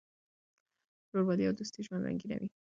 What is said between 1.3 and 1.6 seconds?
او